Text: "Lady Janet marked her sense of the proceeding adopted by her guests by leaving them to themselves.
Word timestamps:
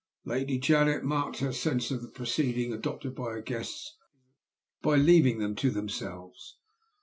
"Lady 0.25 0.57
Janet 0.57 1.03
marked 1.03 1.41
her 1.41 1.53
sense 1.53 1.91
of 1.91 2.01
the 2.01 2.07
proceeding 2.07 2.73
adopted 2.73 3.13
by 3.13 3.33
her 3.33 3.41
guests 3.43 3.97
by 4.81 4.95
leaving 4.95 5.37
them 5.37 5.53
to 5.57 5.69
themselves. 5.69 6.57